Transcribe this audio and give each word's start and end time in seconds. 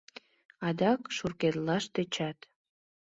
Адак 0.67 1.01
шуркедылаш 1.15 1.83
тӧчат. 1.93 2.37